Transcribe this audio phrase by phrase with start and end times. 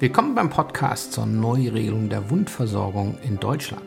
[0.00, 3.84] Willkommen beim Podcast zur Neuregelung der Wundversorgung in Deutschland.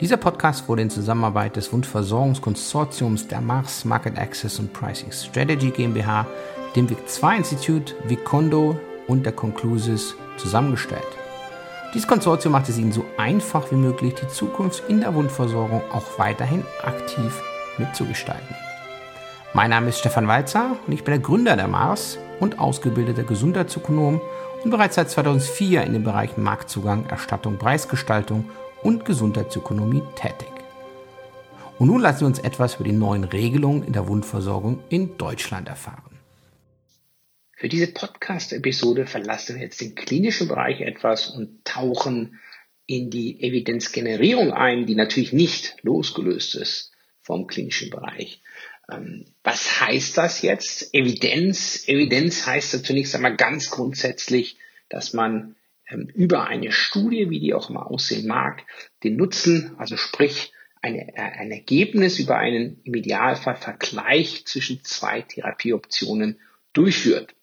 [0.00, 6.26] Dieser Podcast wurde in Zusammenarbeit des Wundversorgungskonsortiums der Mars Market Access und Pricing Strategy GmbH,
[6.74, 11.06] dem WIC 2 Institut, Vicondo und der Conclusis zusammengestellt.
[11.94, 16.18] Dieses Konsortium macht es Ihnen so einfach wie möglich, die Zukunft in der Wundversorgung auch
[16.18, 17.40] weiterhin aktiv
[17.78, 18.56] mitzugestalten.
[19.54, 24.20] Mein Name ist Stefan Walzer und ich bin der Gründer der Mars und ausgebildeter Gesundheitsökonom
[24.64, 28.50] und bereits seit 2004 in den Bereichen Marktzugang, Erstattung, Preisgestaltung
[28.82, 30.48] und Gesundheitsökonomie tätig.
[31.78, 35.68] Und nun lassen Sie uns etwas über die neuen Regelungen in der Wundversorgung in Deutschland
[35.68, 36.18] erfahren.
[37.58, 42.38] Für diese Podcast-Episode verlassen wir jetzt den klinischen Bereich etwas und tauchen
[42.86, 46.92] in die Evidenzgenerierung ein, die natürlich nicht losgelöst ist
[47.22, 48.42] vom klinischen Bereich.
[48.90, 50.94] Ähm, was heißt das jetzt?
[50.94, 51.88] Evidenz.
[51.88, 55.56] Evidenz heißt zunächst einmal ganz grundsätzlich, dass man
[55.88, 58.62] ähm, über eine Studie, wie die auch immer aussehen mag,
[59.02, 65.22] den Nutzen, also sprich eine, äh, ein Ergebnis über einen im Idealfall Vergleich zwischen zwei
[65.22, 66.40] Therapieoptionen
[66.72, 67.34] durchführt.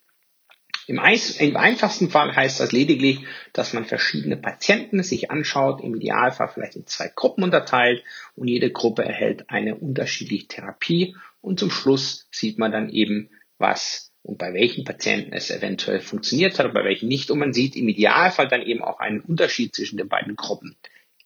[0.85, 1.00] Im,
[1.39, 3.19] Im, einfachsten Fall heißt das lediglich,
[3.53, 8.03] dass man verschiedene Patienten sich anschaut, im Idealfall vielleicht in zwei Gruppen unterteilt
[8.35, 14.11] und jede Gruppe erhält eine unterschiedliche Therapie und zum Schluss sieht man dann eben, was
[14.23, 17.30] und bei welchen Patienten es eventuell funktioniert hat und bei welchen nicht.
[17.30, 20.77] Und man sieht im Idealfall dann eben auch einen Unterschied zwischen den beiden Gruppen.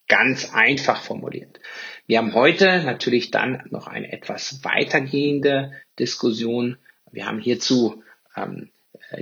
[0.08, 1.60] Ganz einfach formuliert.
[2.08, 6.78] Wir haben heute natürlich dann noch eine etwas weitergehende Diskussion.
[7.12, 8.02] Wir haben hierzu
[8.36, 8.72] ähm,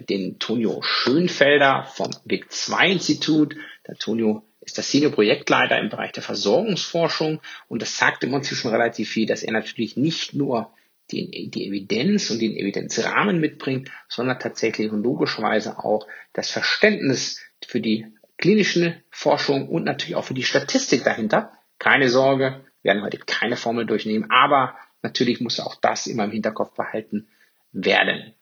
[0.10, 3.56] den Tonio Schönfelder vom WIC 2 Institut.
[3.88, 8.58] Der Tonio ist der Senior Projektleiter im Bereich der Versorgungsforschung und das sagt im Prinzip
[8.58, 10.72] schon relativ viel, dass er natürlich nicht nur
[11.12, 17.82] die, die Evidenz und den Evidenzrahmen mitbringt, sondern tatsächlich und logischerweise auch das Verständnis für
[17.82, 21.52] die klinische Forschung und natürlich auch für die Statistik dahinter.
[21.80, 26.32] Keine Sorge, wir werden heute keine Formel durchnehmen, aber natürlich muss auch das immer im
[26.32, 27.28] Hinterkopf behalten
[27.72, 28.34] werden.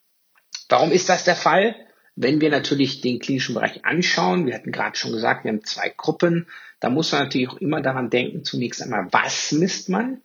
[0.69, 1.75] Warum ist das der Fall?
[2.15, 5.89] Wenn wir natürlich den klinischen Bereich anschauen, wir hatten gerade schon gesagt, wir haben zwei
[5.95, 6.47] Gruppen,
[6.79, 10.21] da muss man natürlich auch immer daran denken, zunächst einmal, was misst man?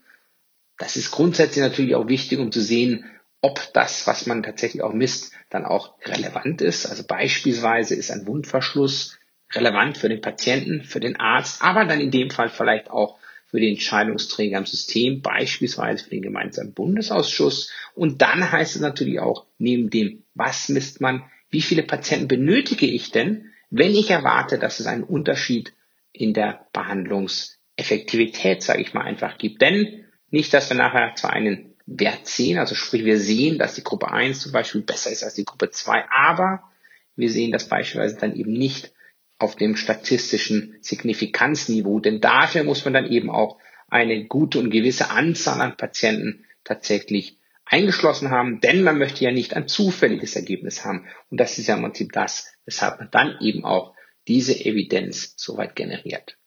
[0.78, 3.04] Das ist grundsätzlich natürlich auch wichtig, um zu sehen,
[3.40, 6.86] ob das, was man tatsächlich auch misst, dann auch relevant ist.
[6.86, 9.18] Also beispielsweise ist ein Wundverschluss
[9.52, 13.60] relevant für den Patienten, für den Arzt, aber dann in dem Fall vielleicht auch für
[13.60, 17.72] die Entscheidungsträger im System, beispielsweise für den gemeinsamen Bundesausschuss.
[17.94, 22.86] Und dann heißt es natürlich auch, neben dem, was misst man, wie viele Patienten benötige
[22.86, 25.72] ich denn, wenn ich erwarte, dass es einen Unterschied
[26.12, 29.62] in der Behandlungseffektivität, sage ich mal, einfach gibt.
[29.62, 33.84] Denn nicht, dass wir nachher zwar einen Wert sehen, also sprich wir sehen, dass die
[33.84, 36.62] Gruppe 1 zum Beispiel besser ist als die Gruppe 2, aber
[37.16, 38.92] wir sehen das beispielsweise dann eben nicht
[39.38, 43.58] auf dem statistischen Signifikanzniveau, denn dafür muss man dann eben auch
[43.88, 49.54] eine gute und gewisse Anzahl an Patienten tatsächlich eingeschlossen haben, denn man möchte ja nicht
[49.54, 51.06] ein zufälliges Ergebnis haben.
[51.30, 53.94] Und das ist ja im Prinzip das, weshalb man dann eben auch
[54.26, 56.38] diese Evidenz soweit generiert.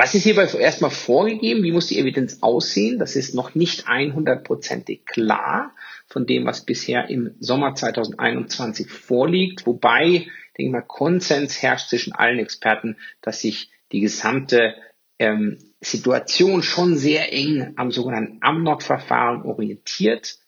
[0.00, 1.64] Was ist hierbei erstmal vorgegeben?
[1.64, 3.00] Wie muss die Evidenz aussehen?
[3.00, 5.74] Das ist noch nicht 100%ig klar
[6.06, 9.66] von dem, was bisher im Sommer 2021 vorliegt.
[9.66, 14.76] Wobei, denke ich mal, Konsens herrscht zwischen allen Experten, dass sich die gesamte
[15.18, 20.38] ähm, Situation schon sehr eng am sogenannten Amnok-Verfahren orientiert.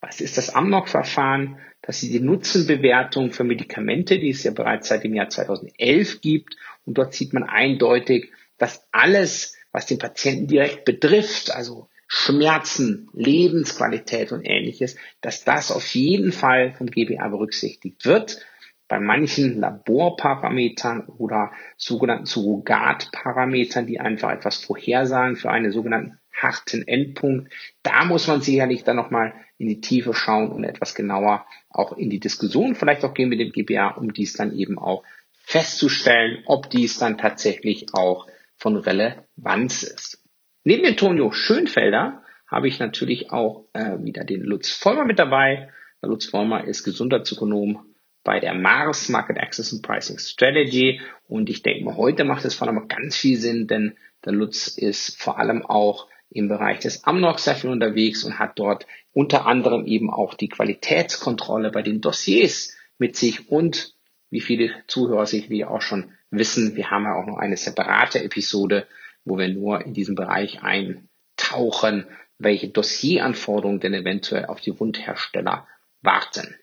[0.00, 1.58] Was ist das Amnok-Verfahren?
[1.82, 6.56] Das ist die Nutzenbewertung für Medikamente, die es ja bereits seit dem Jahr 2011 gibt.
[6.86, 14.30] Und dort sieht man eindeutig, dass alles, was den Patienten direkt betrifft, also Schmerzen, Lebensqualität
[14.32, 18.44] und ähnliches, dass das auf jeden Fall vom GBA berücksichtigt wird.
[18.86, 27.52] Bei manchen Laborparametern oder sogenannten Surrogatparametern, die einfach etwas vorhersagen für einen sogenannten harten Endpunkt,
[27.82, 32.10] da muss man sicherlich dann nochmal in die Tiefe schauen und etwas genauer auch in
[32.10, 35.04] die Diskussion vielleicht auch gehen mit dem GBA, um dies dann eben auch
[35.44, 38.26] festzustellen, ob dies dann tatsächlich auch
[38.64, 40.24] von Relevanz ist.
[40.64, 45.68] Neben dem Tonio Schönfelder habe ich natürlich auch äh, wieder den Lutz Vollmer mit dabei.
[46.00, 47.84] Der Lutz Vollmer ist Gesundheitsökonom
[48.22, 52.54] bei der Mars Market Access and Pricing Strategy und ich denke mal, heute macht es
[52.54, 57.04] vor allem ganz viel Sinn, denn der Lutz ist vor allem auch im Bereich des
[57.04, 62.00] Amnok sehr viel unterwegs und hat dort unter anderem eben auch die Qualitätskontrolle bei den
[62.00, 63.94] Dossiers mit sich und
[64.30, 68.22] wie viele Zuhörer sich wie auch schon wissen, wir haben ja auch noch eine separate
[68.22, 68.86] Episode,
[69.24, 72.06] wo wir nur in diesen Bereich eintauchen,
[72.38, 75.66] welche Dossieranforderungen denn eventuell auf die Wundhersteller
[76.02, 76.54] warten.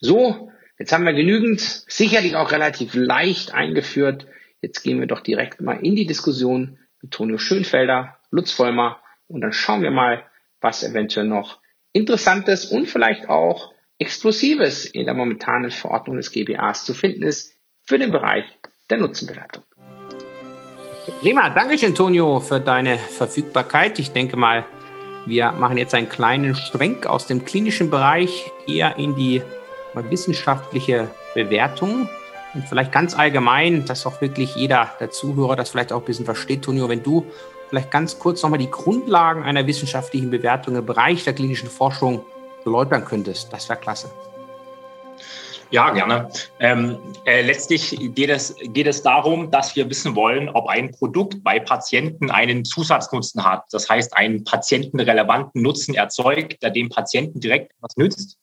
[0.00, 4.26] So Jetzt haben wir genügend, sicherlich auch relativ leicht eingeführt.
[4.60, 9.40] Jetzt gehen wir doch direkt mal in die Diskussion mit Tonio Schönfelder, Lutz Vollmer und
[9.40, 10.24] dann schauen wir mal,
[10.60, 11.60] was eventuell noch
[11.92, 17.98] Interessantes und vielleicht auch Explosives in der momentanen Verordnung des GBAs zu finden ist für
[17.98, 18.44] den Bereich
[18.90, 19.64] der Nutzenbewertung.
[21.20, 23.98] Prima, danke schön, Tonio, für deine Verfügbarkeit.
[23.98, 24.64] Ich denke mal,
[25.26, 29.42] wir machen jetzt einen kleinen Schwenk aus dem klinischen Bereich eher in die
[29.94, 32.08] wissenschaftliche Bewertung
[32.54, 36.24] und vielleicht ganz allgemein, dass auch wirklich jeder der Zuhörer das vielleicht auch ein bisschen
[36.24, 36.62] versteht.
[36.62, 37.26] Tonio, wenn du
[37.68, 42.24] vielleicht ganz kurz nochmal die Grundlagen einer wissenschaftlichen Bewertung im Bereich der klinischen Forschung
[42.64, 44.10] erläutern könntest, das wäre klasse.
[45.70, 46.30] Ja, gerne.
[46.60, 51.42] Ähm, äh, letztlich geht es, geht es darum, dass wir wissen wollen, ob ein Produkt
[51.42, 53.64] bei Patienten einen Zusatznutzen hat.
[53.72, 58.38] Das heißt, einen patientenrelevanten Nutzen erzeugt, der dem Patienten direkt was nützt.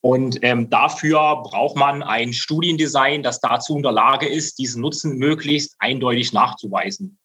[0.00, 5.16] Und ähm, dafür braucht man ein Studiendesign, das dazu in der Lage ist, diesen Nutzen
[5.16, 7.18] möglichst eindeutig nachzuweisen.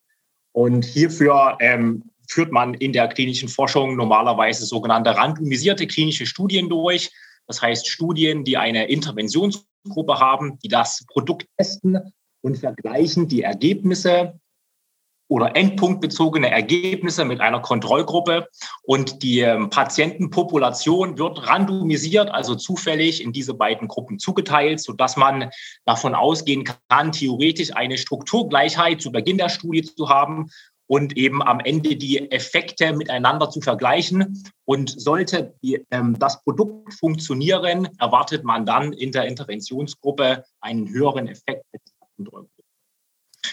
[0.53, 7.11] Und hierfür ähm, führt man in der klinischen Forschung normalerweise sogenannte randomisierte klinische Studien durch.
[7.49, 14.39] Das heißt Studien, die eine Interventionsgruppe haben, die das Produkt testen und vergleichen die Ergebnisse
[15.27, 18.47] oder endpunktbezogene Ergebnisse mit einer Kontrollgruppe.
[18.83, 25.49] Und die ähm, Patientenpopulation wird randomisiert, also zufällig in diese beiden Gruppen zugeteilt, sodass man
[25.85, 30.51] davon ausgehen kann, theoretisch eine Strukturgleichheit zu Beginn der Studie zu haben
[30.89, 34.43] und eben am Ende die Effekte miteinander zu vergleichen.
[34.65, 41.27] Und sollte die, ähm, das Produkt funktionieren, erwartet man dann in der Interventionsgruppe einen höheren
[41.27, 41.63] Effekt.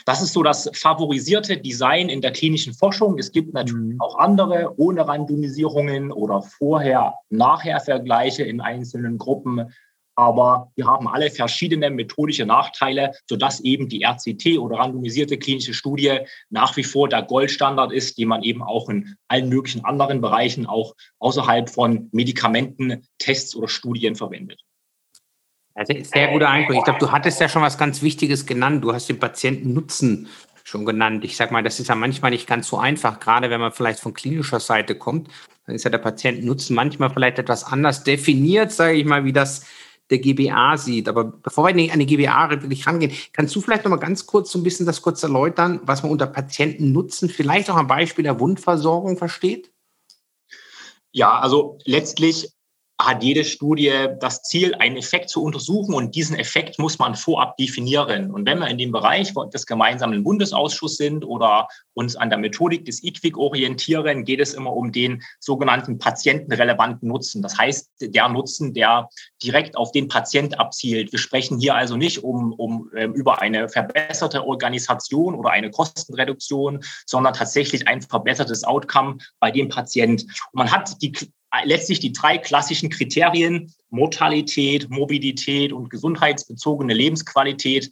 [0.07, 3.19] Das ist so das favorisierte Design in der klinischen Forschung.
[3.19, 4.01] Es gibt natürlich mhm.
[4.01, 9.71] auch andere ohne Randomisierungen oder Vorher-Nachher-Vergleiche in einzelnen Gruppen
[10.17, 16.21] aber wir haben alle verschiedene methodische Nachteile, sodass eben die RCT oder randomisierte klinische Studie
[16.49, 20.67] nach wie vor der Goldstandard ist, den man eben auch in allen möglichen anderen Bereichen,
[20.67, 24.63] auch außerhalb von Medikamenten, Tests oder Studien verwendet.
[25.75, 26.77] Also sehr guter Eindruck.
[26.77, 28.83] Ich glaube, du hattest ja schon was ganz Wichtiges genannt.
[28.83, 30.29] Du hast den Patientennutzen
[30.65, 31.23] schon genannt.
[31.25, 34.01] Ich sage mal, das ist ja manchmal nicht ganz so einfach, gerade wenn man vielleicht
[34.01, 35.29] von klinischer Seite kommt.
[35.67, 39.67] Dann ist ja der Patientennutzen manchmal vielleicht etwas anders definiert, sage ich mal, wie das
[40.11, 41.09] der GBA sieht.
[41.09, 44.53] Aber bevor wir an die GBA wirklich rangehen, kannst du vielleicht noch mal ganz kurz
[44.53, 48.41] so ein bisschen das kurz erläutern, was man unter Patientennutzen vielleicht auch am Beispiel der
[48.41, 49.73] Wundversorgung versteht?
[51.13, 52.56] Ja, also letztlich
[52.99, 57.57] hat jede Studie das Ziel, einen Effekt zu untersuchen und diesen Effekt muss man vorab
[57.59, 58.31] definieren.
[58.31, 62.87] Und wenn wir in dem Bereich des gemeinsamen Bundesausschusses sind oder uns an der Methodik
[62.87, 67.43] des IQWIC orientieren, geht es immer um den sogenannten patientenrelevanten Nutzen.
[67.43, 69.09] Das heißt, der Nutzen, der
[69.43, 71.13] direkt auf den Patient abzielt.
[71.13, 76.83] Wir sprechen hier also nicht um, um ähm, über eine verbesserte Organisation oder eine Kostenreduktion,
[77.05, 80.23] sondern tatsächlich ein verbessertes Outcome bei dem Patient.
[80.23, 81.13] Und man hat die
[81.65, 87.91] letztlich die drei klassischen Kriterien, Mortalität, Mobilität und gesundheitsbezogene Lebensqualität,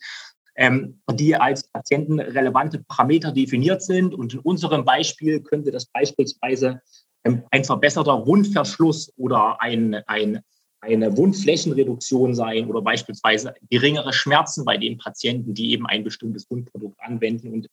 [0.57, 4.15] ähm, die als patientenrelevante Parameter definiert sind.
[4.15, 6.81] Und in unserem Beispiel könnte das beispielsweise
[7.25, 10.41] ähm, ein verbesserter Wundverschluss oder ein, ein,
[10.81, 16.99] eine Wundflächenreduktion sein oder beispielsweise geringere Schmerzen bei den Patienten, die eben ein bestimmtes Wundprodukt
[17.01, 17.53] anwenden.
[17.53, 17.69] Und,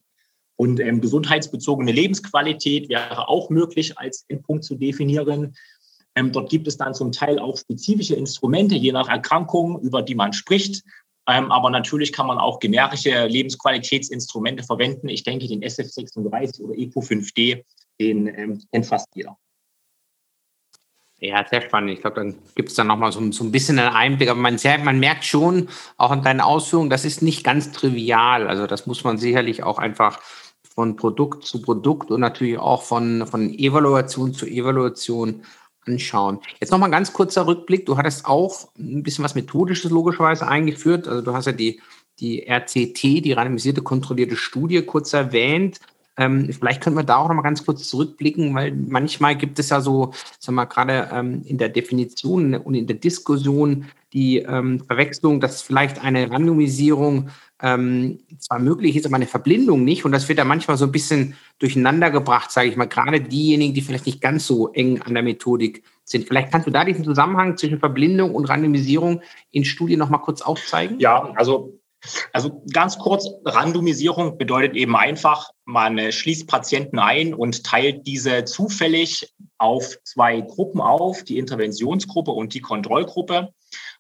[0.55, 5.55] und ähm, gesundheitsbezogene Lebensqualität wäre auch möglich als Endpunkt zu definieren.
[6.15, 10.15] Ähm, dort gibt es dann zum Teil auch spezifische Instrumente, je nach Erkrankung, über die
[10.15, 10.83] man spricht.
[11.27, 15.07] Ähm, aber natürlich kann man auch generische Lebensqualitätsinstrumente verwenden.
[15.07, 17.63] Ich denke, den SF36 oder EPO5D,
[17.99, 19.37] den ähm, kennt fast jeder.
[21.19, 21.91] Ja, sehr spannend.
[21.91, 24.29] Ich glaube, dann gibt es dann nochmal so, so ein bisschen einen Einblick.
[24.29, 28.47] Aber man, man merkt schon, auch in deinen Ausführungen, das ist nicht ganz trivial.
[28.47, 30.19] Also das muss man sicherlich auch einfach
[30.73, 35.43] von Produkt zu Produkt und natürlich auch von, von Evaluation zu Evaluation
[35.87, 36.39] anschauen.
[36.59, 37.85] Jetzt nochmal ein ganz kurzer Rückblick.
[37.85, 41.07] Du hattest auch ein bisschen was Methodisches logischerweise eingeführt.
[41.07, 41.81] Also du hast ja die,
[42.19, 45.79] die RCT, die randomisierte kontrollierte Studie, kurz erwähnt.
[46.17, 49.81] Ähm, vielleicht könnten wir da auch nochmal ganz kurz zurückblicken, weil manchmal gibt es ja
[49.81, 54.81] so, sagen wir mal, gerade ähm, in der Definition und in der Diskussion die ähm,
[54.85, 57.29] Verwechslung, dass vielleicht eine Randomisierung
[57.61, 60.03] ähm, zwar möglich ist, aber eine Verblindung nicht.
[60.03, 62.87] Und das wird da manchmal so ein bisschen durcheinander gebracht, sage ich mal.
[62.87, 66.27] Gerade diejenigen, die vielleicht nicht ganz so eng an der Methodik sind.
[66.27, 70.41] Vielleicht kannst du da diesen Zusammenhang zwischen Verblindung und Randomisierung in Studien noch mal kurz
[70.41, 70.99] aufzeigen?
[70.99, 71.79] Ja, also
[72.33, 79.33] also ganz kurz, Randomisierung bedeutet eben einfach, man schließt Patienten ein und teilt diese zufällig
[79.57, 83.53] auf zwei Gruppen auf, die Interventionsgruppe und die Kontrollgruppe.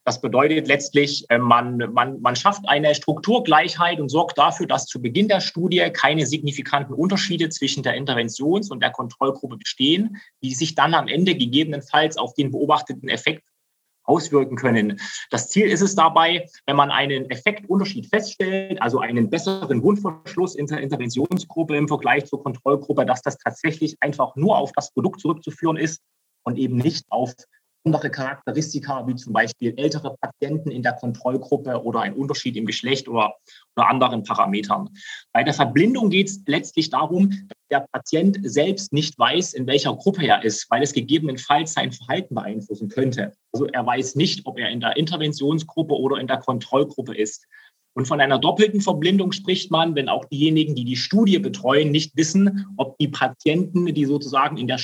[0.03, 4.99] Das bedeutet letztlich, äh, man, man, man schafft eine Strukturgleichheit und sorgt dafür, dass zu
[4.99, 10.73] Beginn der Studie keine signifikanten Unterschiede zwischen der Interventions- und der Kontrollgruppe bestehen, die sich
[10.73, 13.43] dann am Ende gegebenenfalls auf den beobachteten Effekt
[14.11, 14.99] auswirken können.
[15.29, 20.67] Das Ziel ist es dabei, wenn man einen Effektunterschied feststellt, also einen besseren Wundverschluss in
[20.67, 25.77] der Interventionsgruppe im Vergleich zur Kontrollgruppe, dass das tatsächlich einfach nur auf das Produkt zurückzuführen
[25.77, 26.01] ist
[26.43, 27.33] und eben nicht auf
[27.83, 33.07] andere Charakteristika, wie zum Beispiel ältere Patienten in der Kontrollgruppe oder ein Unterschied im Geschlecht
[33.07, 33.33] oder,
[33.75, 34.89] oder anderen Parametern.
[35.33, 39.95] Bei der Verblindung geht es letztlich darum, dass der Patient selbst nicht weiß, in welcher
[39.95, 43.33] Gruppe er ist, weil es gegebenenfalls sein Verhalten beeinflussen könnte.
[43.51, 47.47] Also er weiß nicht, ob er in der Interventionsgruppe oder in der Kontrollgruppe ist.
[47.93, 52.15] Und von einer doppelten Verblindung spricht man, wenn auch diejenigen, die die Studie betreuen, nicht
[52.15, 54.77] wissen, ob die Patienten, die sozusagen in der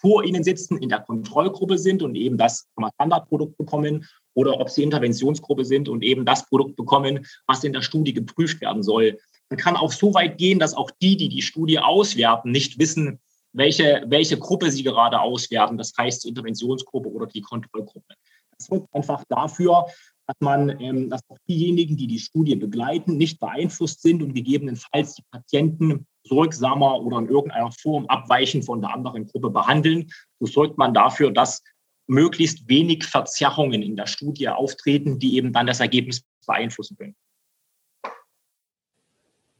[0.00, 4.82] vor ihnen sitzen, in der Kontrollgruppe sind und eben das Standardprodukt bekommen oder ob sie
[4.82, 9.18] Interventionsgruppe sind und eben das Produkt bekommen, was in der Studie geprüft werden soll.
[9.50, 13.20] Man kann auch so weit gehen, dass auch die, die die Studie auswerten, nicht wissen,
[13.52, 18.14] welche, welche Gruppe sie gerade auswerten, das heißt die Interventionsgruppe oder die Kontrollgruppe.
[18.56, 19.86] Das sorgt einfach dafür,
[20.26, 25.14] dass man, ähm, dass auch diejenigen, die die Studie begleiten, nicht beeinflusst sind und gegebenenfalls
[25.16, 30.10] die Patienten sorgsamer oder in irgendeiner Form abweichend von der anderen Gruppe behandeln.
[30.40, 31.62] So sorgt man dafür, dass
[32.06, 37.16] möglichst wenig Verzerrungen in der Studie auftreten, die eben dann das Ergebnis beeinflussen können.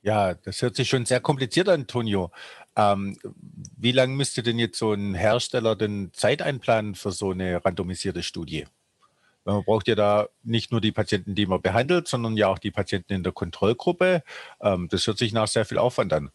[0.02, 2.32] Ja, das hört sich schon sehr kompliziert an, Antonio.
[2.74, 3.16] Ähm,
[3.76, 8.24] wie lange müsste denn jetzt so ein Hersteller den Zeit einplanen für so eine randomisierte
[8.24, 8.66] Studie?
[9.44, 12.70] Man braucht ja da nicht nur die Patienten, die man behandelt, sondern ja auch die
[12.70, 14.22] Patienten in der Kontrollgruppe.
[14.60, 16.32] Ähm, das hört sich nach sehr viel Aufwand an.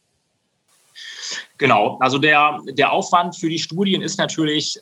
[1.58, 4.80] Genau, also der, der Aufwand für die Studien ist natürlich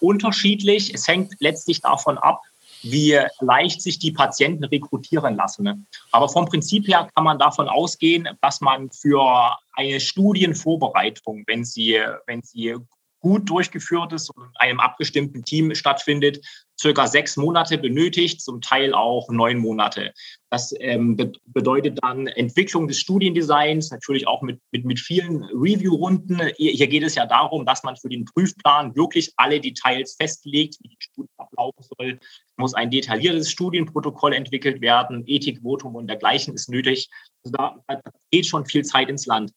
[0.00, 0.92] unterschiedlich.
[0.92, 2.42] Es hängt letztlich davon ab,
[2.82, 5.86] wie leicht sich die Patienten rekrutieren lassen.
[6.10, 12.00] Aber vom Prinzip her kann man davon ausgehen, dass man für eine Studienvorbereitung, wenn sie,
[12.26, 12.76] wenn sie
[13.20, 16.44] gut durchgeführt ist und in einem abgestimmten Team stattfindet,
[16.82, 20.12] circa sechs Monate benötigt, zum Teil auch neun Monate.
[20.50, 26.40] Das ähm, be bedeutet dann Entwicklung des Studiendesigns, natürlich auch mit, mit, mit vielen Review-Runden.
[26.56, 30.76] Hier, hier, geht es ja darum, dass man für den Prüfplan wirklich alle Details festlegt,
[30.80, 32.18] wie die Studie ablaufen soll.
[32.20, 37.08] Es muss ein detailliertes Studienprotokoll entwickelt werden, Ethikvotum und dergleichen ist nötig.
[37.44, 39.52] Also da, da geht schon viel Zeit ins Land.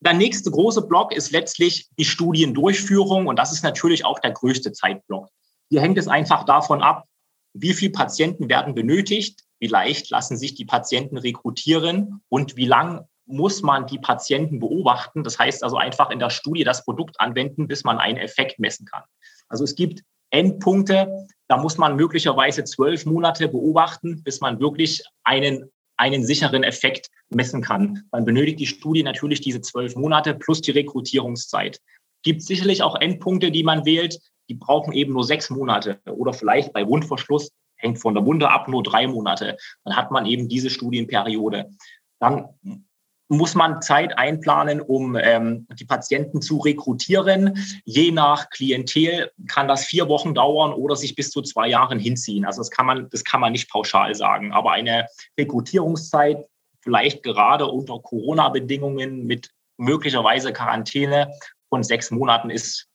[0.00, 4.72] Der nächste große Block ist letztlich die Studiendurchführung und das ist natürlich auch der größte
[4.72, 5.28] Zeitblock.
[5.72, 7.06] Hier hängt es einfach davon ab,
[7.54, 13.06] wie viele Patienten werden benötigt, wie leicht lassen sich die Patienten rekrutieren und wie lang
[13.24, 15.24] muss man die Patienten beobachten.
[15.24, 18.84] Das heißt also einfach in der Studie das Produkt anwenden, bis man einen Effekt messen
[18.84, 19.04] kann.
[19.48, 25.70] Also es gibt Endpunkte, da muss man möglicherweise zwölf Monate beobachten, bis man wirklich einen
[25.96, 28.04] einen sicheren Effekt messen kann.
[28.12, 31.80] Man benötigt die Studie natürlich diese zwölf Monate plus die Rekrutierungszeit.
[32.24, 34.18] Gibt sicherlich auch Endpunkte, die man wählt,
[34.48, 38.68] die brauchen eben nur sechs Monate oder vielleicht bei Wundverschluss, hängt von der Wunde ab,
[38.68, 39.56] nur drei Monate.
[39.84, 41.70] Dann hat man eben diese Studienperiode.
[42.20, 42.48] Dann
[43.32, 47.58] muss man Zeit einplanen, um ähm, die Patienten zu rekrutieren.
[47.84, 52.44] Je nach Klientel kann das vier Wochen dauern oder sich bis zu zwei Jahren hinziehen.
[52.44, 54.52] Also das kann man, das kann man nicht pauschal sagen.
[54.52, 55.06] Aber eine
[55.38, 56.46] Rekrutierungszeit,
[56.80, 61.32] vielleicht gerade unter Corona-Bedingungen mit möglicherweise Quarantäne
[61.70, 62.88] von sechs Monaten ist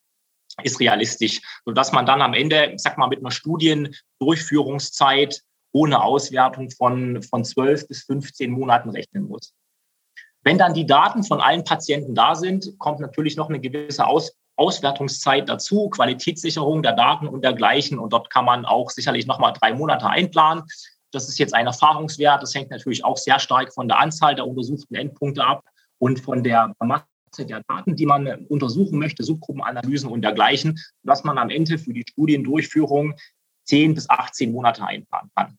[0.63, 6.71] ist realistisch, sodass man dann am Ende, ich sag mal, mit einer Studiendurchführungszeit ohne Auswertung
[6.71, 9.53] von, von 12 bis 15 Monaten rechnen muss.
[10.43, 14.33] Wenn dann die Daten von allen Patienten da sind, kommt natürlich noch eine gewisse Aus
[14.57, 17.99] Auswertungszeit dazu, Qualitätssicherung der Daten und dergleichen.
[17.99, 20.63] Und dort kann man auch sicherlich nochmal drei Monate einplanen.
[21.11, 22.41] Das ist jetzt ein Erfahrungswert.
[22.41, 25.63] Das hängt natürlich auch sehr stark von der Anzahl der untersuchten Endpunkte ab
[25.99, 26.73] und von der
[27.37, 32.05] der Daten, die man untersuchen möchte, Subgruppenanalysen und dergleichen, dass man am Ende für die
[32.07, 33.15] Studiendurchführung
[33.65, 35.57] 10 bis 18 Monate einplanen kann.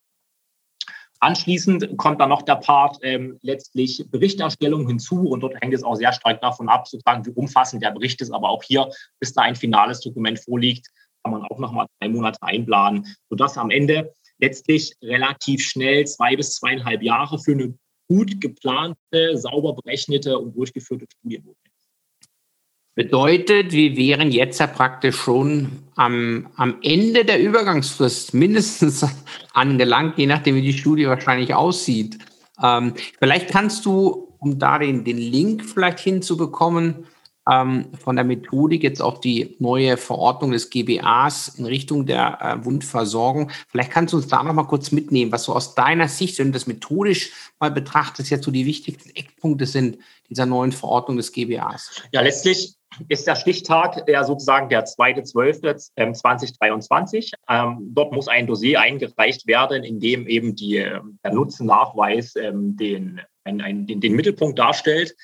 [1.21, 5.97] Anschließend kommt dann noch der Part ähm, letztlich Berichterstellung hinzu und dort hängt es auch
[5.97, 8.31] sehr stark davon ab, sozusagen wie umfassend der Bericht ist.
[8.31, 10.87] Aber auch hier, bis da ein finales Dokument vorliegt,
[11.25, 16.55] kann man auch nochmal drei Monate einplanen, sodass am Ende letztlich relativ schnell zwei bis
[16.55, 17.75] zweieinhalb Jahre für eine
[18.09, 21.69] gut geplante, sauber berechnete und durchgeführte Studie notwendig
[22.99, 29.07] Bedeutet, wir wären jetzt ja praktisch schon am, am Ende der Übergangsfrist mindestens
[29.53, 32.19] angelangt, je nachdem, wie die Studie wahrscheinlich aussieht.
[32.61, 37.07] Ähm, vielleicht kannst du, um da den, den Link vielleicht hinzubekommen,
[37.51, 42.65] ähm, von der Methodik jetzt auch die neue Verordnung des GBAs in Richtung der äh,
[42.65, 43.51] Wundversorgung.
[43.69, 46.49] Vielleicht kannst du uns da noch mal kurz mitnehmen, was so aus deiner Sicht, wenn
[46.49, 51.33] du das methodisch mal betrachtest, jetzt so die wichtigsten Eckpunkte sind dieser neuen Verordnung des
[51.33, 52.03] GBAs.
[52.13, 52.75] Ja, letztlich
[53.09, 57.33] ist der Stichtag ja sozusagen der 2.12.2023.
[57.49, 62.77] Ähm, dort muss ein Dossier eingereicht werden, in dem eben die, ähm, der Nutzennachweis ähm,
[62.77, 65.17] den, den, den Mittelpunkt darstellt.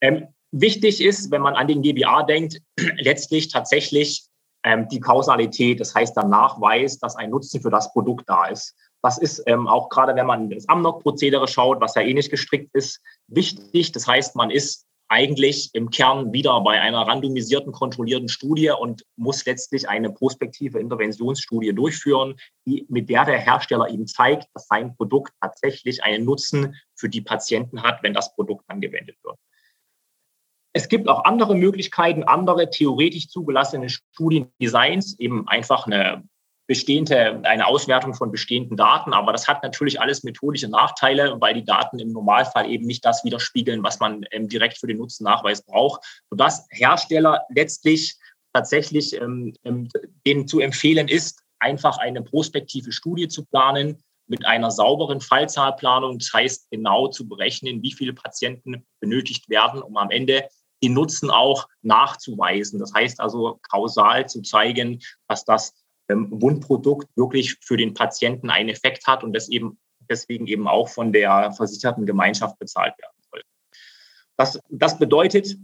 [0.00, 2.60] Ähm, Wichtig ist, wenn man an den GBA denkt,
[2.96, 4.26] letztlich tatsächlich
[4.64, 8.74] ähm, die Kausalität, das heißt der Nachweis, dass ein Nutzen für das Produkt da ist.
[9.02, 13.00] Das ist ähm, auch gerade, wenn man das Amnok-Prozedere schaut, was ja ähnlich gestrickt ist,
[13.28, 13.92] wichtig.
[13.92, 19.44] Das heißt, man ist eigentlich im Kern wieder bei einer randomisierten, kontrollierten Studie und muss
[19.46, 22.36] letztlich eine prospektive Interventionsstudie durchführen,
[22.66, 27.22] die, mit der der Hersteller ihm zeigt, dass sein Produkt tatsächlich einen Nutzen für die
[27.22, 29.38] Patienten hat, wenn das Produkt angewendet wird.
[30.72, 36.24] Es gibt auch andere Möglichkeiten, andere theoretisch zugelassene Studiendesigns, eben einfach eine
[36.68, 39.14] bestehende, eine Auswertung von bestehenden Daten.
[39.14, 43.24] Aber das hat natürlich alles methodische Nachteile, weil die Daten im Normalfall eben nicht das
[43.24, 48.16] widerspiegeln, was man ähm, direkt für den Nutzennachweis braucht, sodass Hersteller letztlich
[48.52, 49.88] tatsächlich ähm, ähm,
[50.26, 56.32] denen zu empfehlen ist, einfach eine prospektive Studie zu planen, mit einer sauberen Fallzahlplanung, das
[56.32, 60.48] heißt genau zu berechnen, wie viele Patienten benötigt werden, um am Ende
[60.82, 62.78] den Nutzen auch nachzuweisen.
[62.78, 65.74] Das heißt also kausal zu zeigen, dass das
[66.08, 70.88] ähm, Wundprodukt wirklich für den Patienten einen Effekt hat und das eben deswegen eben auch
[70.88, 73.42] von der versicherten Gemeinschaft bezahlt werden soll.
[74.36, 75.56] Das, das bedeutet,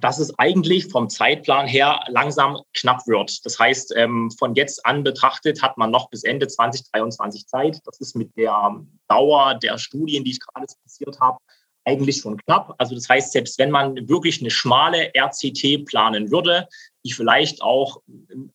[0.00, 3.44] dass es eigentlich vom Zeitplan her langsam knapp wird.
[3.44, 7.80] Das heißt, ähm, von jetzt an betrachtet hat man noch bis Ende 2023 Zeit.
[7.84, 11.38] Das ist mit der Dauer der Studien, die ich gerade skizziert habe,
[11.84, 12.74] eigentlich schon knapp.
[12.78, 16.68] Also das heißt, selbst wenn man wirklich eine schmale RCT planen würde,
[17.04, 18.00] die vielleicht auch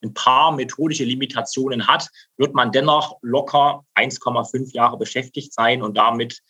[0.03, 6.41] ein paar methodische Limitationen hat, wird man dennoch locker 1,5 Jahre beschäftigt sein und damit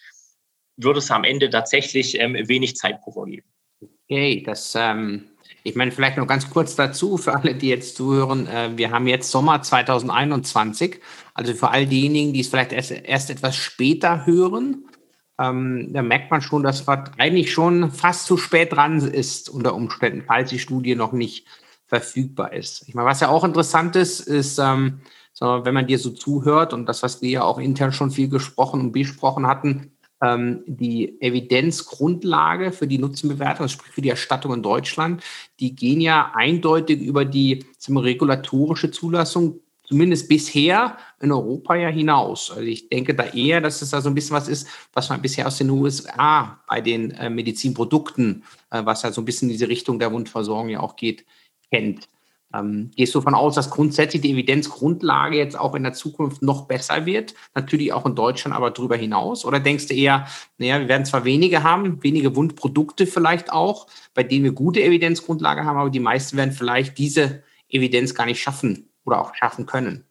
[0.78, 3.48] würde es am Ende tatsächlich ähm, wenig Zeitpuffer geben.
[4.10, 5.26] Okay, das, ähm,
[5.64, 8.48] ich meine, vielleicht noch ganz kurz dazu für alle, die jetzt zuhören.
[8.48, 11.02] Äh, wir haben jetzt Sommer 2021.
[11.34, 14.86] Also für all diejenigen, die es vielleicht erst, erst etwas später hören,
[15.40, 19.76] ähm, da merkt man schon, dass was eigentlich schon fast zu spät dran ist unter
[19.76, 21.46] Umständen, falls die Studie noch nicht
[21.86, 22.88] verfügbar ist.
[22.88, 25.00] Ich meine, was ja auch interessant ist, ist, ähm,
[25.34, 28.28] so, wenn man dir so zuhört und das, was wir ja auch intern schon viel
[28.28, 34.64] gesprochen und besprochen hatten, ähm, die Evidenzgrundlage für die Nutzenbewertung, sprich für die Erstattung in
[34.64, 35.24] Deutschland,
[35.60, 42.52] die gehen ja eindeutig über die wir, regulatorische Zulassung zumindest bisher in Europa ja hinaus.
[42.52, 45.22] Also ich denke da eher, dass es da so ein bisschen was ist, was man
[45.22, 49.54] bisher aus den USA bei den äh, Medizinprodukten, äh, was ja so ein bisschen in
[49.54, 51.26] diese Richtung der Wundversorgung ja auch geht,
[51.72, 52.10] kennt.
[52.54, 56.66] Ähm, gehst du davon aus, dass grundsätzlich die Evidenzgrundlage jetzt auch in der Zukunft noch
[56.66, 57.34] besser wird?
[57.56, 59.44] Natürlich auch in Deutschland, aber darüber hinaus?
[59.44, 64.24] Oder denkst du eher, naja, wir werden zwar wenige haben, wenige Wundprodukte vielleicht auch, bei
[64.24, 68.88] denen wir gute Evidenzgrundlage haben, aber die meisten werden vielleicht diese Evidenz gar nicht schaffen
[69.08, 70.04] oder auch schaffen können.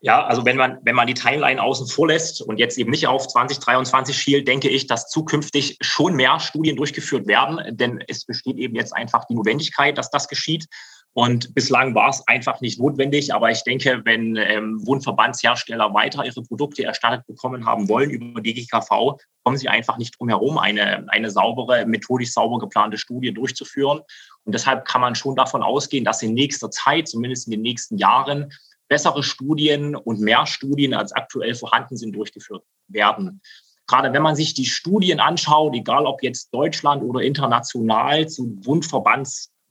[0.00, 3.06] Ja, also wenn man, wenn man die Timeline außen vor lässt und jetzt eben nicht
[3.06, 8.56] auf 2023 schielt, denke ich, dass zukünftig schon mehr Studien durchgeführt werden, denn es besteht
[8.56, 10.66] eben jetzt einfach die Notwendigkeit, dass das geschieht.
[11.14, 13.34] Und bislang war es einfach nicht notwendig.
[13.34, 18.54] Aber ich denke, wenn ähm, Wundverbandshersteller weiter ihre Produkte erstattet bekommen haben wollen über die
[18.54, 24.00] GKV, kommen sie einfach nicht drum herum, eine, eine saubere, methodisch sauber geplante Studie durchzuführen.
[24.44, 27.98] Und deshalb kann man schon davon ausgehen, dass in nächster Zeit, zumindest in den nächsten
[27.98, 28.50] Jahren,
[28.88, 33.40] bessere Studien und mehr Studien als aktuell vorhanden sind durchgeführt werden.
[33.86, 38.56] Gerade wenn man sich die Studien anschaut, egal ob jetzt Deutschland oder international zu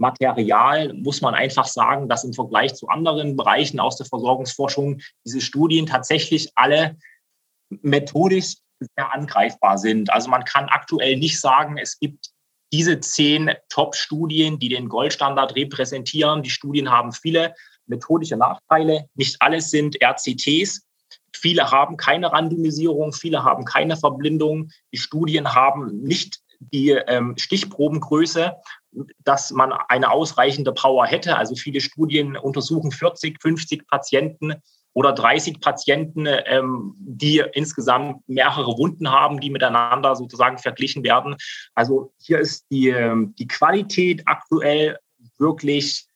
[0.01, 5.41] Wundverbandsmaterial, muss man einfach sagen, dass im Vergleich zu anderen Bereichen aus der Versorgungsforschung diese
[5.41, 6.97] Studien tatsächlich alle
[7.69, 10.11] methodisch sehr angreifbar sind.
[10.11, 12.29] Also man kann aktuell nicht sagen, es gibt
[12.73, 16.41] diese zehn Top-Studien, die den Goldstandard repräsentieren.
[16.41, 17.53] Die Studien haben viele
[17.85, 19.07] methodische Nachteile.
[19.13, 20.81] Nicht alles sind RCTs.
[21.33, 24.69] Viele haben keine Randomisierung, viele haben keine Verblindung.
[24.93, 28.55] Die Studien haben nicht die ähm, Stichprobengröße,
[29.23, 31.37] dass man eine ausreichende Power hätte.
[31.37, 34.55] Also viele Studien untersuchen 40, 50 Patienten
[34.93, 41.37] oder 30 Patienten, ähm, die insgesamt mehrere Wunden haben, die miteinander sozusagen verglichen werden.
[41.75, 44.97] Also hier ist die, ähm, die Qualität aktuell
[45.37, 46.07] wirklich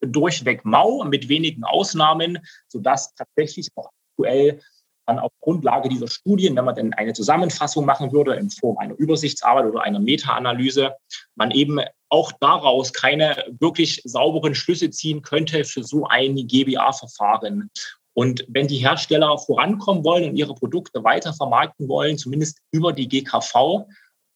[0.00, 2.38] durchweg mau mit wenigen Ausnahmen,
[2.68, 4.60] sodass tatsächlich auch aktuell
[5.06, 8.94] dann auf Grundlage dieser Studien, wenn man denn eine Zusammenfassung machen würde in Form einer
[8.94, 10.92] Übersichtsarbeit oder einer Meta-Analyse,
[11.34, 11.80] man eben
[12.10, 17.70] auch daraus keine wirklich sauberen Schlüsse ziehen könnte für so ein GBA-Verfahren.
[18.12, 23.08] Und wenn die Hersteller vorankommen wollen und ihre Produkte weiter vermarkten wollen, zumindest über die
[23.08, 23.86] GKV,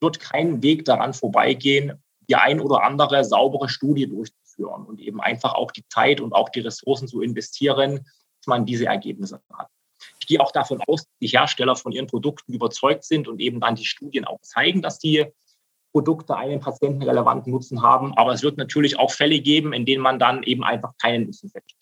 [0.00, 5.54] wird kein Weg daran vorbeigehen, die ein oder andere saubere Studie durchzuführen und eben einfach
[5.54, 8.06] auch die Zeit und auch die Ressourcen zu investieren,
[8.40, 9.68] dass man diese Ergebnisse hat.
[10.20, 13.60] Ich gehe auch davon aus, dass die Hersteller von ihren Produkten überzeugt sind und eben
[13.60, 15.26] dann die Studien auch zeigen, dass die
[15.94, 18.14] Produkte einen patientenrelevanten Nutzen haben.
[18.18, 21.50] Aber es wird natürlich auch Fälle geben, in denen man dann eben einfach keinen Nutzen
[21.50, 21.80] feststellt.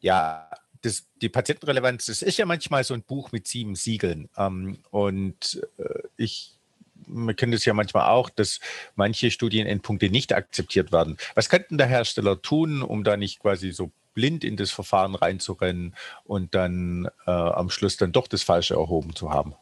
[0.00, 0.48] Ja,
[0.80, 4.30] das, die Patientenrelevanz, das ist ja manchmal so ein Buch mit sieben Siegeln.
[4.38, 5.84] Ähm, und äh,
[6.16, 6.52] ich
[7.06, 8.60] wir kennen das ja manchmal auch, dass
[8.94, 11.18] manche Studienendpunkte nicht akzeptiert werden.
[11.34, 15.94] Was könnten der Hersteller tun, um da nicht quasi so blind in das Verfahren reinzurennen
[16.24, 19.54] und dann äh, am Schluss dann doch das Falsche erhoben zu haben?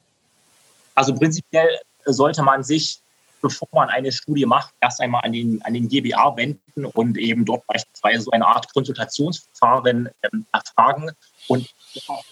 [0.94, 1.68] Also prinzipiell
[2.06, 3.02] sollte man sich
[3.42, 7.44] bevor man eine Studie macht, erst einmal an den, an den GBA wenden und eben
[7.44, 11.10] dort beispielsweise so eine Art Konsultationsverfahren ähm, erfragen
[11.48, 11.68] und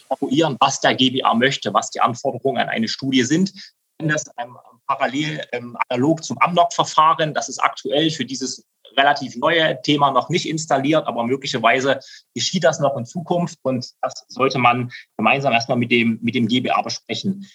[0.08, 3.52] evaluieren, was der GBA möchte, was die Anforderungen an eine Studie sind.
[3.98, 4.56] Wenn das ähm,
[4.86, 8.64] parallel ähm, analog zum Amnok-Verfahren, das ist aktuell für dieses
[8.96, 12.00] relativ neue Thema noch nicht installiert, aber möglicherweise
[12.34, 16.48] geschieht das noch in Zukunft und das sollte man gemeinsam erstmal mit dem, mit dem
[16.48, 17.46] GBA besprechen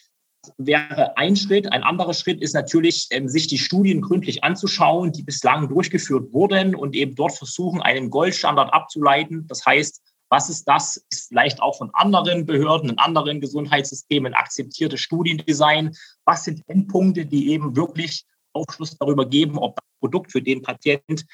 [0.57, 1.71] wäre ein Schritt.
[1.71, 6.75] Ein anderer Schritt ist natürlich, ähm, sich die Studien gründlich anzuschauen, die bislang durchgeführt wurden
[6.75, 9.47] und eben dort versuchen, einen Goldstandard abzuleiten.
[9.47, 11.05] Das heißt, was ist das?
[11.09, 15.95] Ist vielleicht auch von anderen Behörden, in anderen Gesundheitssystemen akzeptierte Studiendesign.
[16.25, 21.25] Was sind Endpunkte, die eben wirklich Aufschluss darüber geben, ob das Produkt für den Patient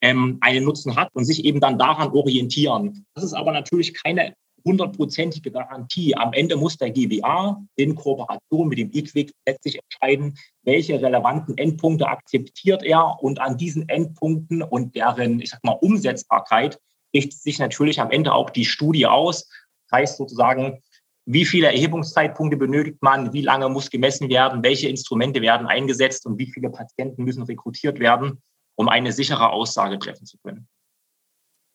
[0.00, 3.04] ähm, einen Nutzen hat und sich eben dann daran orientieren.
[3.14, 6.16] Das ist aber natürlich keine hundertprozentige Garantie.
[6.16, 12.08] Am Ende muss der GBA in Kooperation mit dem IQWIC letztlich entscheiden, welche relevanten Endpunkte
[12.08, 16.78] akzeptiert er und an diesen Endpunkten und deren, ich sag mal, Umsetzbarkeit
[17.14, 19.48] richtet sich natürlich am Ende auch die Studie aus.
[19.88, 20.82] Das heißt sozusagen,
[21.30, 26.38] wie viele Erhebungszeitpunkte benötigt man, wie lange muss gemessen werden, welche Instrumente werden eingesetzt und
[26.38, 28.42] wie viele Patienten müssen rekrutiert werden,
[28.76, 30.68] um eine sichere Aussage treffen zu können.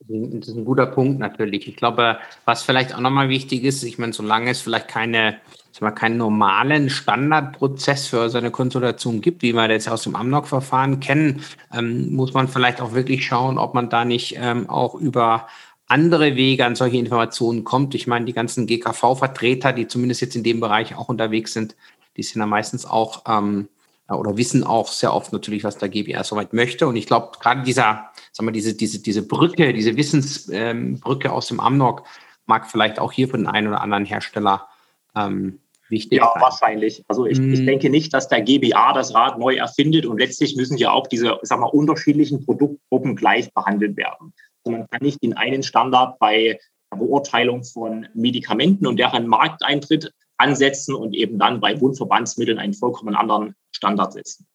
[0.08, 1.68] Das ist ein guter Punkt natürlich.
[1.68, 5.38] Ich glaube, was vielleicht auch nochmal wichtig ist, ich meine, solange es vielleicht keine,
[5.80, 11.00] mal, keinen normalen Standardprozess für so eine Konsultation gibt, wie wir das aus dem Amnok-Verfahren
[11.00, 15.48] kennen, ähm, muss man vielleicht auch wirklich schauen, ob man da nicht ähm, auch über
[15.88, 17.96] andere Wege an solche Informationen kommt.
[17.96, 21.76] Ich meine, die ganzen GKV-Vertreter, die zumindest jetzt in dem Bereich auch unterwegs sind,
[22.18, 23.70] die sind ja meistens auch ähm,
[24.10, 26.88] oder wissen auch sehr oft natürlich, was der GBR soweit möchte.
[26.88, 31.48] Und ich glaube, gerade dieser, sagen wir, diese, diese, diese Brücke, diese Wissensbrücke ähm, aus
[31.48, 32.04] dem Amnok
[32.46, 34.68] mag vielleicht auch hier für den einen oder anderen Hersteller
[35.16, 36.34] ähm, wichtig ja, sein.
[36.36, 37.04] Ja, wahrscheinlich.
[37.08, 37.54] Also ich, mm.
[37.54, 41.08] ich denke nicht, dass der GBA das Rad neu erfindet und letztlich müssen ja auch
[41.08, 44.34] diese, sag mal, unterschiedlichen Produktgruppen gleich behandelt werden.
[44.66, 46.60] Also man kann nicht den einen Standard bei
[46.92, 53.16] der Beurteilung von Medikamenten und deren Markteintritt ansetzen und eben dann bei Wundverbandsmitteln einen vollkommen
[53.16, 54.48] anderen Standard setzen.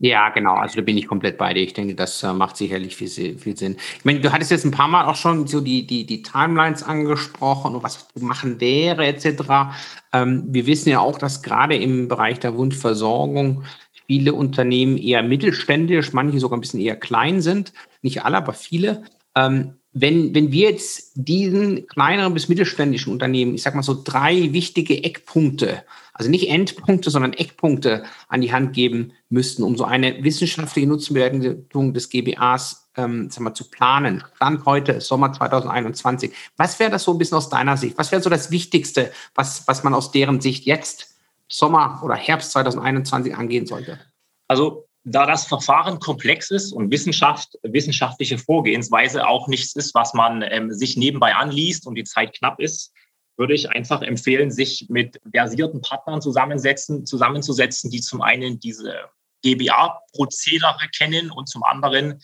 [0.00, 0.54] Ja, genau.
[0.54, 1.62] Also da bin ich komplett bei dir.
[1.62, 3.76] Ich denke, das äh, macht sicherlich viel, viel Sinn.
[3.96, 6.82] Ich meine, du hattest jetzt ein paar Mal auch schon so die, die, die Timelines
[6.82, 9.74] angesprochen und was zu machen wäre etc.
[10.12, 13.64] Ähm, wir wissen ja auch, dass gerade im Bereich der Wundversorgung
[14.06, 17.72] viele Unternehmen eher mittelständisch, manche sogar ein bisschen eher klein sind.
[18.02, 19.04] Nicht alle, aber viele.
[19.36, 24.52] Ähm, wenn, wenn wir jetzt diesen kleineren bis mittelständischen Unternehmen, ich sag mal so drei
[24.52, 30.22] wichtige Eckpunkte, also nicht Endpunkte, sondern Eckpunkte an die Hand geben müssten, um so eine
[30.22, 34.24] wissenschaftliche Nutzenbewertung des GBAs ähm, sag mal, zu planen.
[34.36, 36.32] Stand heute, Sommer 2021.
[36.56, 37.96] Was wäre das so ein bisschen aus deiner Sicht?
[37.96, 41.14] Was wäre so das Wichtigste, was, was man aus deren Sicht jetzt
[41.48, 44.00] Sommer oder Herbst 2021 angehen sollte?
[44.48, 50.42] Also da das Verfahren komplex ist und Wissenschaft, wissenschaftliche Vorgehensweise auch nichts ist, was man
[50.42, 52.92] ähm, sich nebenbei anliest und die Zeit knapp ist,
[53.36, 58.94] würde ich einfach empfehlen, sich mit versierten Partnern zusammensetzen, zusammenzusetzen, die zum einen diese
[59.42, 62.20] GBA-Prozedere kennen und zum anderen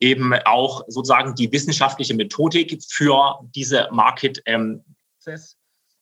[0.00, 4.84] eben auch sozusagen die wissenschaftliche Methodik für diese Market ähm,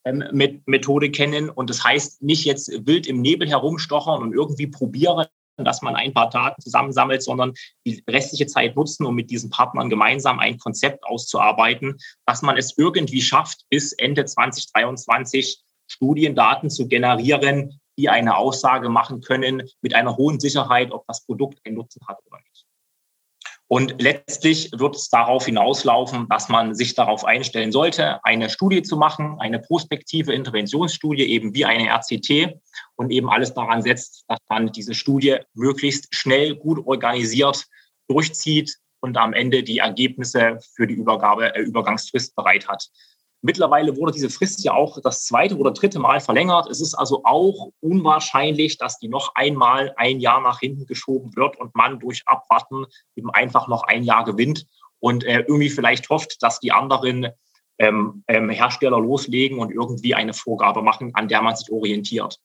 [0.05, 1.51] ähm, Methode kennen.
[1.51, 5.27] Und das heißt, nicht jetzt wild im Nebel herumstochern und irgendwie probieren,
[5.65, 7.55] dass man ein paar Daten zusammensammelt, sondern
[7.87, 12.77] die restliche Zeit nutzen, um mit diesen Partnern gemeinsam ein Konzept auszuarbeiten, dass man es
[12.77, 20.17] irgendwie schafft, bis Ende 2023 Studiendaten zu generieren, die eine Aussage machen können mit einer
[20.17, 22.36] hohen Sicherheit, ob das Produkt einen Nutzen hat oder nicht.
[23.69, 28.97] Und letztlich wird es darauf hinauslaufen, dass man sich darauf einstellen sollte, eine Studie zu
[28.97, 32.61] machen, eine prospektive Interventionsstudie, eben wie eine RCT
[32.95, 37.67] und eben alles daran setzt, dass man diese Studie möglichst schnell, gut organisiert
[38.09, 42.89] durchzieht und am Ende die Ergebnisse für die Übergabe, äh, Übergangsfrist bereit hat.
[43.47, 46.69] Mittlerweile wurde diese Frist ja auch das zweite oder dritte Mal verlängert.
[46.69, 51.57] Es ist also auch unwahrscheinlich, dass die noch einmal ein Jahr nach hinten geschoben wird
[51.57, 54.67] und man durch Abwarten eben einfach noch ein Jahr gewinnt
[54.99, 57.29] und äh, irgendwie vielleicht hofft, dass die anderen
[57.79, 62.41] ähm, ähm, Hersteller loslegen und irgendwie eine Vorgabe machen, an der man sich orientiert.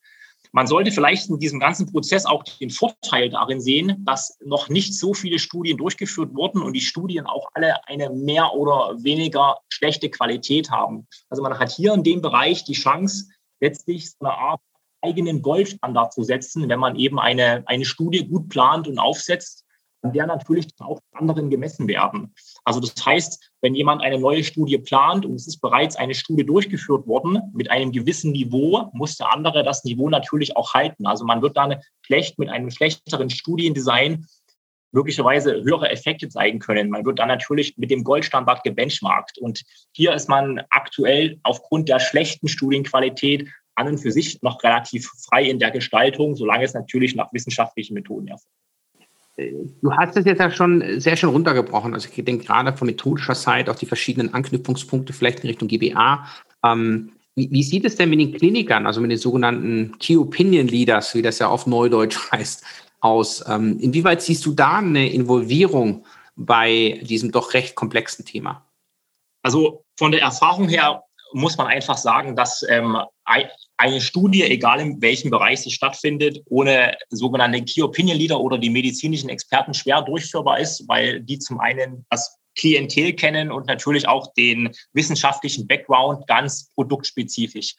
[0.53, 4.93] Man sollte vielleicht in diesem ganzen Prozess auch den Vorteil darin sehen, dass noch nicht
[4.93, 10.09] so viele Studien durchgeführt wurden und die Studien auch alle eine mehr oder weniger schlechte
[10.09, 11.07] Qualität haben.
[11.29, 13.29] Also man hat hier in dem Bereich die Chance,
[13.61, 14.61] letztlich so eine Art
[15.01, 19.65] eigenen Goldstandard zu setzen, wenn man eben eine, eine Studie gut plant und aufsetzt
[20.03, 22.33] der natürlich auch anderen gemessen werden.
[22.63, 26.45] Also das heißt, wenn jemand eine neue Studie plant und es ist bereits eine Studie
[26.45, 31.05] durchgeführt worden mit einem gewissen Niveau, muss der andere das Niveau natürlich auch halten.
[31.05, 34.25] Also man wird dann schlecht mit einem schlechteren Studiendesign
[34.91, 36.89] möglicherweise höhere Effekte zeigen können.
[36.89, 39.37] Man wird dann natürlich mit dem Goldstandard gebenchmarkt.
[39.37, 45.09] Und hier ist man aktuell aufgrund der schlechten Studienqualität an und für sich noch relativ
[45.29, 48.51] frei in der Gestaltung, solange es natürlich nach wissenschaftlichen Methoden erfolgt.
[49.37, 51.93] Du hast es jetzt ja schon sehr schön runtergebrochen.
[51.93, 56.25] Also ich denke gerade von methodischer Seite auf die verschiedenen Anknüpfungspunkte vielleicht in Richtung GBA.
[56.63, 60.67] Ähm, wie, wie, sieht es denn mit den Klinikern, also mit den sogenannten Key Opinion
[60.67, 62.65] Leaders, wie das ja auf Neudeutsch heißt,
[62.99, 63.43] aus?
[63.47, 68.65] Ähm, inwieweit siehst du da eine Involvierung bei diesem doch recht komplexen Thema?
[69.43, 72.97] Also von der Erfahrung her muss man einfach sagen, dass ähm,
[73.81, 78.69] eine Studie, egal in welchem Bereich sie stattfindet, ohne sogenannte Key Opinion Leader oder die
[78.69, 84.33] medizinischen Experten schwer durchführbar ist, weil die zum einen das Klientel kennen und natürlich auch
[84.33, 87.75] den wissenschaftlichen Background ganz produktspezifisch.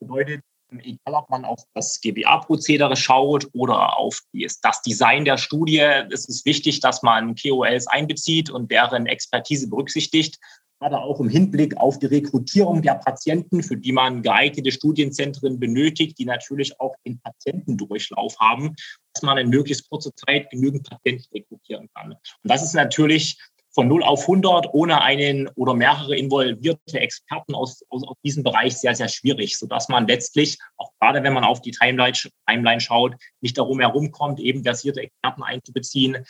[0.00, 4.22] Bedeutet, egal ob man auf das GBA-Prozedere schaut oder auf
[4.62, 10.38] das Design der Studie, ist es wichtig, dass man KOLs einbezieht und deren Expertise berücksichtigt
[10.78, 16.18] gerade auch im Hinblick auf die Rekrutierung der Patienten, für die man geeignete Studienzentren benötigt,
[16.18, 18.74] die natürlich auch den Patientendurchlauf haben,
[19.14, 22.12] dass man in möglichst kurzer Zeit genügend Patienten rekrutieren kann.
[22.12, 23.38] Und das ist natürlich
[23.76, 28.78] von 0 auf 100 ohne einen oder mehrere involvierte Experten aus, aus, aus diesem Bereich
[28.78, 32.16] sehr, sehr schwierig, sodass man letztlich, auch gerade wenn man auf die Timeline,
[32.48, 36.24] Timeline schaut, nicht darum herumkommt, eben versierte Experten einzubeziehen,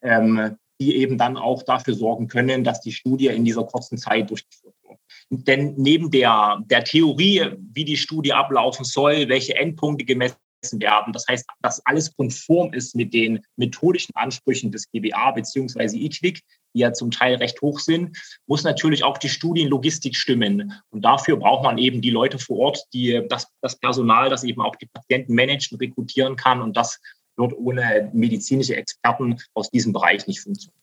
[0.00, 4.30] ähm, die eben dann auch dafür sorgen können, dass die Studie in dieser kurzen Zeit
[4.30, 4.98] durchgeführt wird.
[5.30, 10.36] Denn neben der, der Theorie, wie die Studie ablaufen soll, welche Endpunkte gemessen
[10.72, 15.96] werden, das heißt, dass alles konform ist mit den methodischen Ansprüchen des GBA bzw.
[15.96, 16.40] IQWIC,
[16.74, 20.72] die ja zum Teil recht hoch sind, muss natürlich auch die Studienlogistik stimmen.
[20.90, 24.60] Und dafür braucht man eben die Leute vor Ort, die das, das Personal, das eben
[24.60, 26.62] auch die Patienten managen, rekrutieren kann.
[26.62, 27.00] Und das
[27.36, 30.80] wird ohne medizinische Experten aus diesem Bereich nicht funktionieren.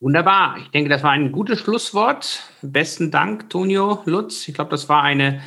[0.00, 0.56] Wunderbar.
[0.58, 2.42] Ich denke, das war ein gutes Schlusswort.
[2.62, 4.48] Besten Dank, Tonio Lutz.
[4.48, 5.42] Ich glaube, das war eine,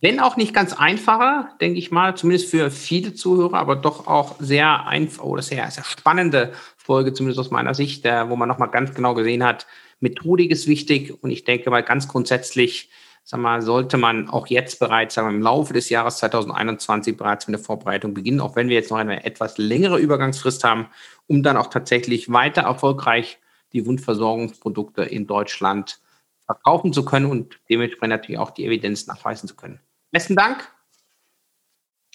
[0.00, 4.36] wenn auch nicht ganz einfache, denke ich mal, zumindest für viele Zuhörer, aber doch auch
[4.38, 8.94] sehr einfach oder sehr, sehr spannende Folge, zumindest aus meiner Sicht, wo man nochmal ganz
[8.94, 9.66] genau gesehen hat,
[9.98, 12.90] Methodik ist wichtig und ich denke mal ganz grundsätzlich
[13.30, 17.46] sag mal, sollte man auch jetzt bereits sagen wir, im Laufe des Jahres 2021 bereits
[17.46, 20.88] mit der Vorbereitung beginnen, auch wenn wir jetzt noch eine etwas längere Übergangsfrist haben,
[21.28, 23.38] um dann auch tatsächlich weiter erfolgreich
[23.72, 26.00] die Wundversorgungsprodukte in Deutschland
[26.44, 29.78] verkaufen zu können und dementsprechend natürlich auch die Evidenz nachweisen zu können.
[30.10, 30.68] Besten Dank.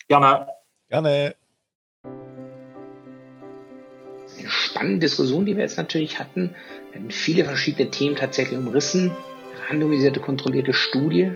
[0.09, 0.49] Gerne.
[0.89, 1.35] Gerne.
[4.37, 6.53] Eine spannende Diskussion, die wir jetzt natürlich hatten.
[6.91, 9.15] Wir haben viele verschiedene Themen tatsächlich umrissen
[9.67, 11.31] randomisierte, kontrollierte Studie.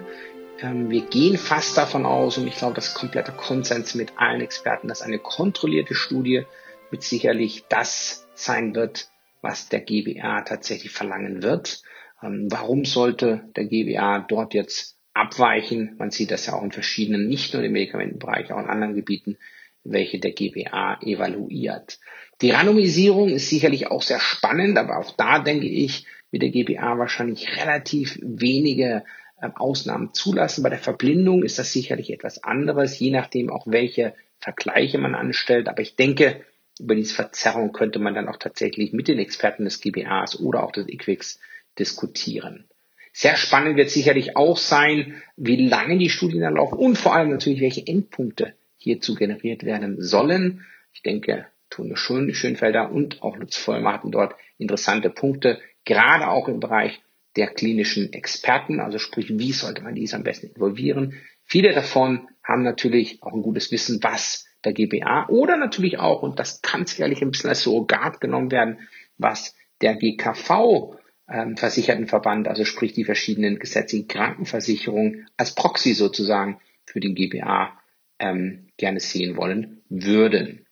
[0.61, 4.41] Ähm, wir gehen fast davon aus, und ich glaube, das ist kompletter Konsens mit allen
[4.41, 6.45] Experten, dass eine kontrollierte Studie
[6.91, 9.09] mit sicherlich das sein wird,
[9.41, 11.81] was der GBA tatsächlich verlangen wird.
[12.21, 15.95] Ähm, warum sollte der GBA dort jetzt abweichen?
[15.97, 19.37] Man sieht das ja auch in verschiedenen, nicht nur im Medikamentenbereich, auch in anderen Gebieten,
[19.83, 21.99] welche der GBA evaluiert.
[22.41, 26.97] Die Randomisierung ist sicherlich auch sehr spannend, aber auch da denke ich, wird der GBA
[26.97, 29.03] wahrscheinlich relativ wenige
[29.41, 30.63] äh, Ausnahmen zulassen.
[30.63, 35.67] Bei der Verblindung ist das sicherlich etwas anderes, je nachdem auch welche Vergleiche man anstellt.
[35.67, 36.41] Aber ich denke,
[36.79, 40.71] über diese Verzerrung könnte man dann auch tatsächlich mit den Experten des GBAs oder auch
[40.71, 41.39] des IQWIX
[41.77, 42.65] diskutieren.
[43.11, 47.31] Sehr spannend wird sicherlich auch sein, wie lange die Studien dann laufen und vor allem
[47.31, 50.65] natürlich, welche Endpunkte hierzu generiert werden sollen.
[50.93, 56.59] Ich denke, Tone Schönfelder und auch Lutz Vollmer hatten dort interessante Punkte, gerade auch im
[56.59, 57.01] Bereich
[57.35, 61.15] der klinischen Experten, also sprich, wie sollte man dies am besten involvieren.
[61.45, 66.37] Viele davon haben natürlich auch ein gutes Wissen, was der GBA oder natürlich auch, und
[66.37, 70.95] das kann sicherlich ein bisschen als Surrogat genommen werden, was der GKV
[71.27, 77.79] ähm, Versichertenverband, also sprich die verschiedenen gesetzlichen Krankenversicherungen als Proxy sozusagen für den GBA
[78.19, 80.67] ähm, gerne sehen wollen würden.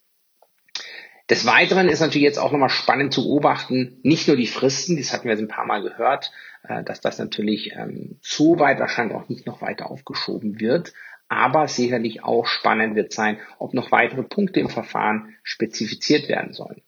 [1.29, 5.11] Des Weiteren ist natürlich jetzt auch nochmal spannend zu beobachten, nicht nur die Fristen, das
[5.11, 6.31] hatten wir jetzt ein paar Mal gehört,
[6.63, 10.93] äh, dass das natürlich ähm, so weit wahrscheinlich auch nicht noch weiter aufgeschoben wird,
[11.27, 16.81] aber sicherlich auch spannend wird sein, ob noch weitere Punkte im Verfahren spezifiziert werden sollen.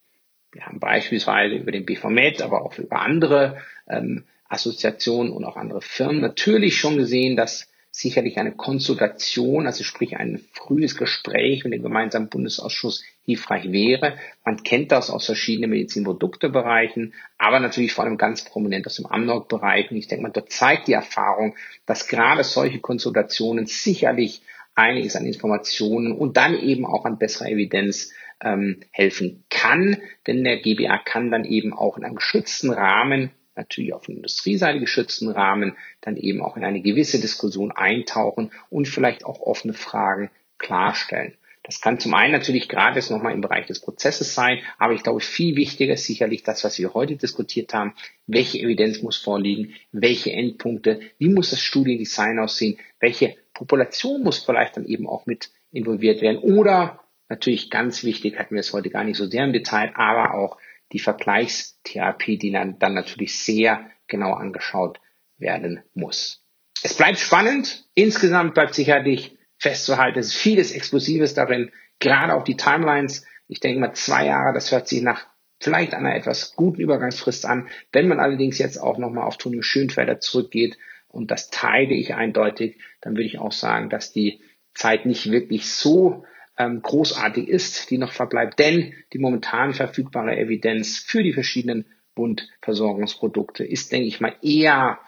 [0.52, 5.82] Wir haben beispielsweise über den BVMed, aber auch über andere ähm, Assoziationen und auch andere
[5.82, 7.69] Firmen natürlich schon gesehen, dass
[8.00, 14.18] sicherlich eine Konsultation, also sprich ein frühes Gespräch mit dem gemeinsamen Bundesausschuss hilfreich wäre.
[14.46, 19.92] Man kennt das aus verschiedenen Medizinproduktebereichen, aber natürlich vor allem ganz prominent aus dem Amnok-Bereich.
[19.92, 24.42] Und ich denke mal, dort zeigt die Erfahrung, dass gerade solche Konsultationen sicherlich
[24.76, 29.98] einiges an Informationen und dann eben auch an besserer Evidenz ähm, helfen kann.
[30.26, 35.30] Denn der GBA kann dann eben auch in einem geschützten Rahmen natürlich auf Industrieseite geschützten
[35.30, 41.34] Rahmen dann eben auch in eine gewisse Diskussion eintauchen und vielleicht auch offene Fragen klarstellen.
[41.64, 45.04] Das kann zum einen natürlich gerade jetzt nochmal im Bereich des Prozesses sein, aber ich
[45.04, 47.94] glaube, viel wichtiger ist sicherlich das, was wir heute diskutiert haben.
[48.26, 49.76] Welche Evidenz muss vorliegen?
[49.92, 51.02] Welche Endpunkte?
[51.20, 52.80] Wie muss das Studiendesign aussehen?
[53.00, 56.40] Welche Population muss vielleicht dann eben auch mit involviert werden?
[56.40, 60.34] Oder natürlich ganz wichtig, hatten wir es heute gar nicht so sehr im Detail, aber
[60.34, 60.58] auch
[60.92, 65.00] die Vergleichstherapie, die dann, dann natürlich sehr genau angeschaut
[65.38, 66.44] werden muss.
[66.84, 67.86] Es bleibt spannend.
[67.94, 73.26] Insgesamt bleibt sicherlich festzuhalten, es ist vieles Explosives darin, gerade auch die Timelines.
[73.48, 75.28] Ich denke mal zwei Jahre, das hört sich nach
[75.60, 77.68] vielleicht einer etwas guten Übergangsfrist an.
[77.92, 80.78] Wenn man allerdings jetzt auch nochmal auf Tonio Schönfelder zurückgeht,
[81.10, 84.42] und das teile ich eindeutig, dann würde ich auch sagen, dass die
[84.76, 86.24] Zeit nicht wirklich so
[86.60, 88.60] ähm, großartig ist, die noch verbleibt.
[88.60, 95.00] Denn die momentan verfügbare Evidenz für die verschiedenen Bundversorgungsprodukte ist, denke ich mal, eher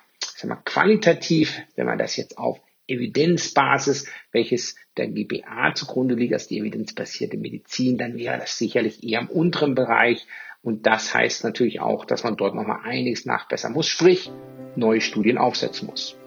[0.41, 6.47] sag mal, qualitativ, wenn man das jetzt auf Evidenzbasis, welches der GBA zugrunde liegt, als
[6.47, 10.25] die evidenzbasierte Medizin, dann wäre das sicherlich eher im unteren Bereich.
[10.61, 14.31] Und das heißt natürlich auch, dass man dort nochmal einiges nachbessern muss, sprich
[14.75, 16.17] neue Studien aufsetzen muss.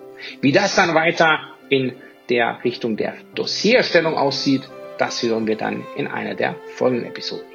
[0.40, 1.94] Wie das dann weiter in
[2.30, 4.62] der Richtung der Dossierstellung aussieht,
[4.98, 7.46] das hören wir dann in einer der folgenden Episoden.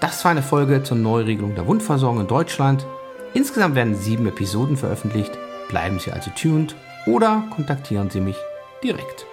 [0.00, 2.86] Das war eine Folge zur Neuregelung der Wundversorgung in Deutschland.
[3.32, 5.32] Insgesamt werden sieben Episoden veröffentlicht.
[5.68, 6.74] Bleiben Sie also tuned
[7.06, 8.36] oder kontaktieren Sie mich
[8.82, 9.26] direkt.